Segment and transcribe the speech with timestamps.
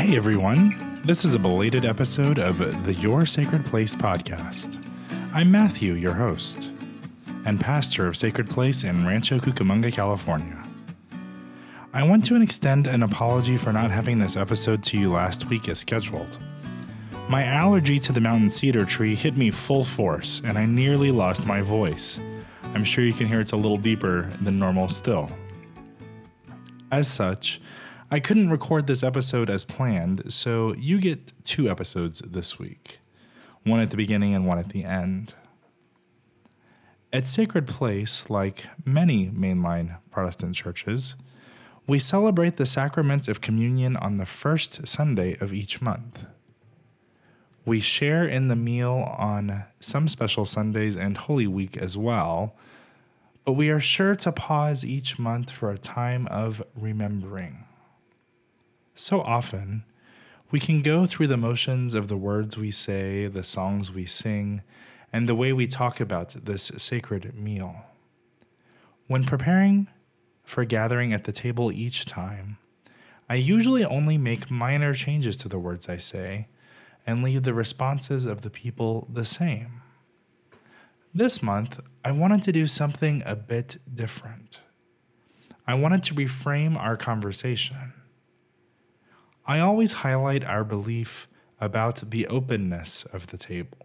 [0.00, 2.56] Hey everyone, this is a belated episode of
[2.86, 4.82] the Your Sacred Place podcast.
[5.34, 6.70] I'm Matthew, your host,
[7.44, 10.56] and pastor of Sacred Place in Rancho Cucamonga, California.
[11.92, 15.68] I want to extend an apology for not having this episode to you last week
[15.68, 16.38] as scheduled.
[17.28, 21.44] My allergy to the mountain cedar tree hit me full force, and I nearly lost
[21.44, 22.18] my voice.
[22.72, 25.28] I'm sure you can hear it's a little deeper than normal still.
[26.90, 27.60] As such,
[28.12, 32.98] I couldn't record this episode as planned, so you get two episodes this week
[33.62, 35.34] one at the beginning and one at the end.
[37.12, 41.14] At Sacred Place, like many mainline Protestant churches,
[41.86, 46.26] we celebrate the sacraments of communion on the first Sunday of each month.
[47.64, 52.56] We share in the meal on some special Sundays and Holy Week as well,
[53.44, 57.66] but we are sure to pause each month for a time of remembering.
[59.00, 59.84] So often,
[60.50, 64.60] we can go through the motions of the words we say, the songs we sing,
[65.10, 67.86] and the way we talk about this sacred meal.
[69.06, 69.88] When preparing
[70.44, 72.58] for gathering at the table each time,
[73.26, 76.48] I usually only make minor changes to the words I say
[77.06, 79.80] and leave the responses of the people the same.
[81.14, 84.60] This month, I wanted to do something a bit different.
[85.66, 87.94] I wanted to reframe our conversation.
[89.50, 91.26] I always highlight our belief
[91.60, 93.84] about the openness of the table.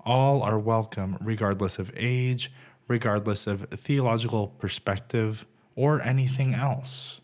[0.00, 2.50] All are welcome, regardless of age,
[2.88, 7.20] regardless of theological perspective, or anything else.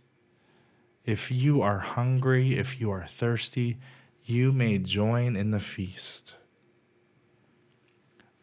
[1.05, 3.78] If you are hungry, if you are thirsty,
[4.24, 6.36] you may join in the feast.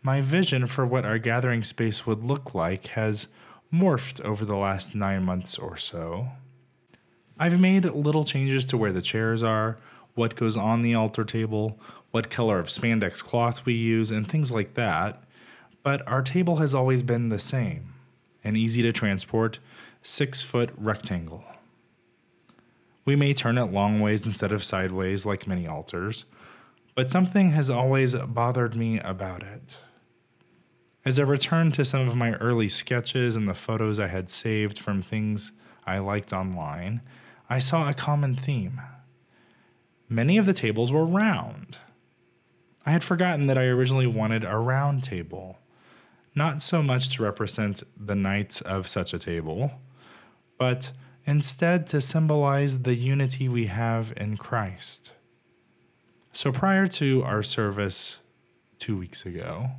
[0.02, 3.30] My vision for what our gathering space would look like has
[3.74, 6.31] morphed over the last nine months or so.
[7.40, 9.78] I've made little changes to where the chairs are,
[10.16, 11.80] what goes on the altar table,
[12.12, 15.24] what color of spandex cloth we use, and things like that.
[15.84, 17.94] But our table has always been the same
[18.44, 19.59] an easy to transport,
[20.02, 21.44] six foot rectangle.
[23.03, 26.24] We may turn it long ways instead of sideways like many altars,
[26.96, 29.78] but something has always bothered me about it.
[31.03, 34.80] As I returned to some of my early sketches and the photos I had saved
[34.80, 35.52] from things
[35.86, 37.02] I liked online,
[37.50, 38.81] I saw a common theme.
[40.09, 41.78] Many of the tables were round.
[42.85, 45.59] I had forgotten that I originally wanted a round table,
[46.35, 49.81] not so much to represent the knights of such a table,
[50.58, 50.91] but
[51.25, 55.12] instead to symbolize the unity we have in Christ.
[56.31, 58.19] So prior to our service
[58.78, 59.72] two weeks ago,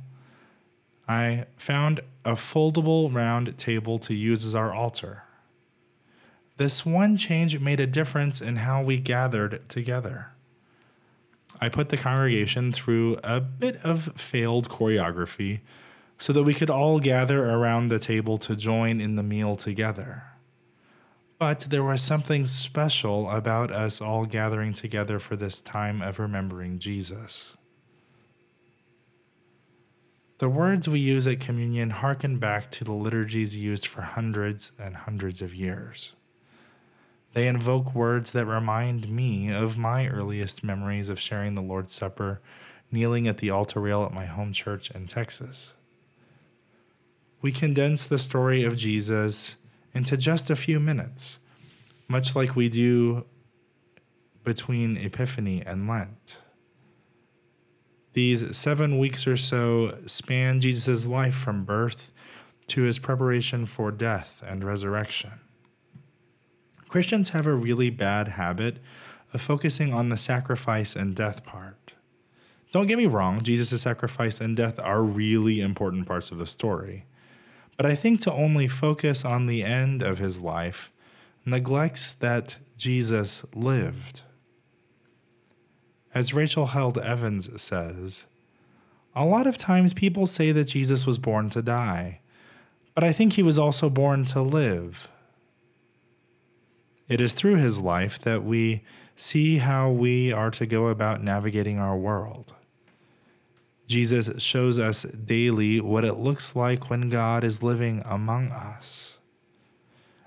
[1.07, 5.23] I found a foldable round table to use as our altar.
[6.59, 10.33] This one change made a difference in how we gathered together.
[11.61, 15.61] I put the congregation through a bit of failed choreography
[16.17, 20.23] so that we could all gather around the table to join in the meal together.
[21.37, 26.77] But there was something special about us all gathering together for this time of remembering
[26.77, 27.53] Jesus.
[30.39, 34.97] The words we use at communion harken back to the liturgies used for hundreds and
[34.97, 36.15] hundreds of years.
[37.33, 42.41] They invoke words that remind me of my earliest memories of sharing the Lord's Supper,
[42.91, 45.73] kneeling at the altar rail at my home church in Texas.
[47.41, 49.57] We condense the story of Jesus
[49.93, 51.39] into just a few minutes,
[52.07, 53.25] much like we do
[54.43, 56.37] between Epiphany and Lent.
[58.13, 62.11] These seven weeks or so span Jesus' life from birth
[62.67, 65.39] to his preparation for death and resurrection.
[66.89, 68.79] Christians have a really bad habit
[69.31, 71.93] of focusing on the sacrifice and death part.
[72.71, 77.05] Don't get me wrong, Jesus' sacrifice and death are really important parts of the story.
[77.77, 80.91] But I think to only focus on the end of his life
[81.45, 84.23] neglects that Jesus lived.
[86.11, 88.25] As Rachel Held Evans says,
[89.15, 92.21] a lot of times people say that Jesus was born to die,
[92.95, 95.07] but I think he was also born to live.
[97.09, 98.83] It is through his life that we
[99.15, 102.53] see how we are to go about navigating our world.
[103.87, 109.17] Jesus shows us daily what it looks like when God is living among us.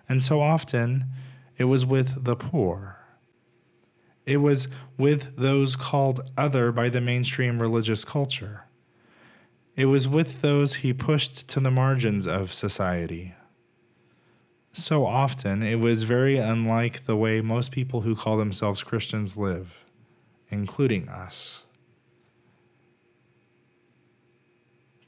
[0.08, 1.04] And so often,
[1.56, 2.98] it was with the poor.
[4.26, 4.66] It was
[4.98, 8.64] with those called other by the mainstream religious culture.
[9.76, 13.34] It was with those he pushed to the margins of society
[14.72, 19.84] so often it was very unlike the way most people who call themselves Christians live,
[20.48, 21.62] including us.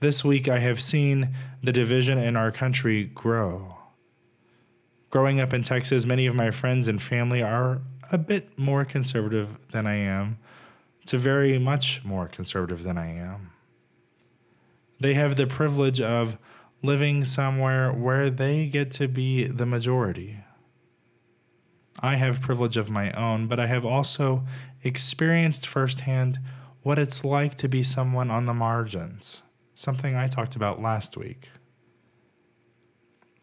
[0.00, 3.78] This week, I have seen the division in our country grow.
[5.08, 7.80] Growing up in Texas, many of my friends and family are
[8.12, 10.38] a bit more conservative than I am,
[11.06, 13.52] to very much more conservative than I am.
[15.00, 16.36] They have the privilege of
[16.84, 20.36] living somewhere where they get to be the majority.
[21.98, 24.44] I have privilege of my own, but I have also
[24.82, 26.38] experienced firsthand
[26.82, 29.40] what it's like to be someone on the margins,
[29.74, 31.50] something I talked about last week.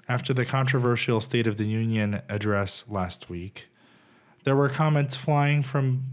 [0.07, 3.69] After the controversial State of the Union address last week,
[4.43, 6.03] there were comments flying from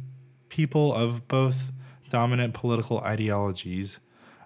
[0.49, 1.73] people of both
[2.09, 3.99] dominant political ideologies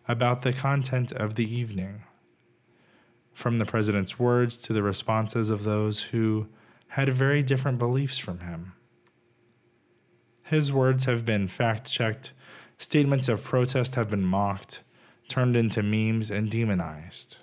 [0.08, 2.02] about the content of the evening
[3.32, 6.46] from the president's words to the responses of those who
[6.88, 8.75] had very different beliefs from him.
[10.43, 12.32] His words have been fact checked,
[12.79, 14.81] statements of protest have been mocked,
[15.29, 17.38] turned into memes, and demonized.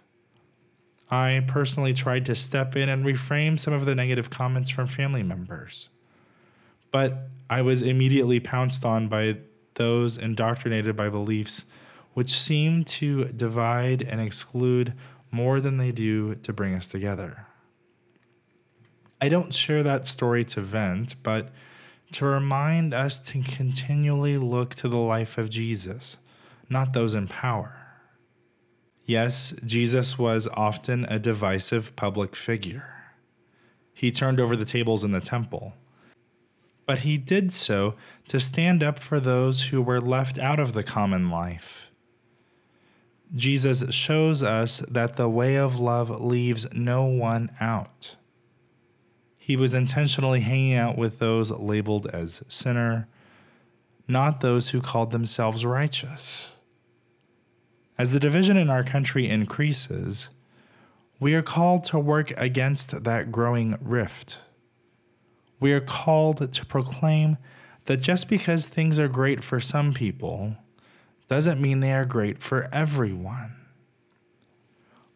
[1.09, 5.24] I personally tried to step in and reframe some of the negative comments from family
[5.24, 5.89] members.
[6.91, 9.38] But I was immediately pounced on by
[9.75, 11.65] those indoctrinated by beliefs
[12.13, 14.94] which seem to divide and exclude
[15.31, 17.45] more than they do to bring us together.
[19.21, 21.49] I don't share that story to vent, but
[22.13, 26.17] to remind us to continually look to the life of Jesus,
[26.69, 27.75] not those in power.
[29.05, 32.95] Yes, Jesus was often a divisive public figure.
[33.93, 35.73] He turned over the tables in the temple,
[36.85, 37.95] but he did so
[38.29, 41.89] to stand up for those who were left out of the common life
[43.35, 48.15] Jesus shows us that the way of love leaves no one out.
[49.37, 53.07] He was intentionally hanging out with those labeled as sinner,
[54.07, 56.51] not those who called themselves righteous.
[57.97, 60.29] As the division in our country increases,
[61.19, 64.39] we are called to work against that growing rift.
[65.59, 67.37] We are called to proclaim
[67.85, 70.55] that just because things are great for some people,
[71.29, 73.55] doesn't mean they are great for everyone.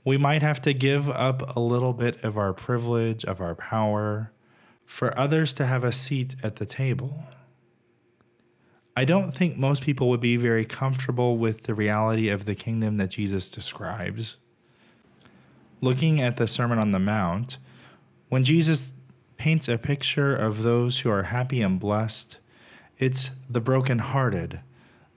[0.05, 4.31] We might have to give up a little bit of our privilege, of our power,
[4.85, 7.23] for others to have a seat at the table.
[8.95, 12.97] I don't think most people would be very comfortable with the reality of the kingdom
[12.97, 14.37] that Jesus describes.
[15.81, 17.57] Looking at the Sermon on the Mount,
[18.29, 18.91] when Jesus
[19.37, 22.37] paints a picture of those who are happy and blessed,
[22.99, 24.59] it's the brokenhearted,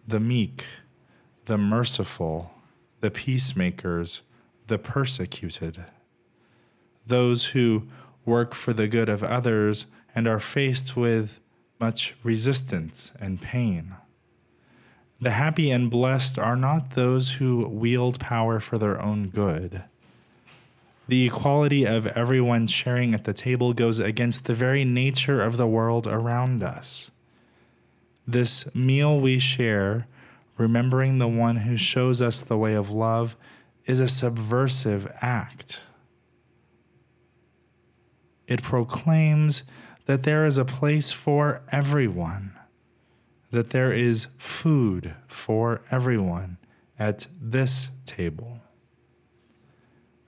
[0.09, 0.65] the meek,
[1.47, 2.53] the merciful,
[3.01, 4.23] the peacemakers,
[4.67, 5.85] the persecuted,
[7.07, 7.85] those who
[8.25, 11.41] work for the good of others and are faced with
[11.79, 13.95] much resistance and pain.
[15.21, 19.85] The happy and blessed are not those who wield power for their own good.
[21.09, 25.67] The equality of everyone sharing at the table goes against the very nature of the
[25.67, 27.13] world around us.
[28.27, 30.09] This meal we share
[30.57, 33.37] remembering the one who shows us the way of love
[33.85, 35.81] is a subversive act.
[38.47, 39.65] It proclaims
[40.07, 42.53] that there is a place for everyone,
[43.51, 46.59] that there is food for everyone
[46.99, 48.61] at this table.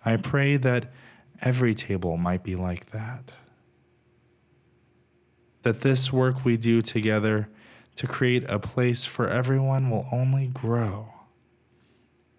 [0.04, 0.92] I pray that
[1.40, 3.32] every table might be like that.
[5.62, 7.48] That this work we do together
[7.98, 11.08] to create a place for everyone will only grow.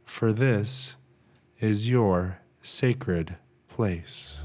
[0.05, 0.95] For this
[1.59, 3.35] is your sacred
[3.67, 4.39] place.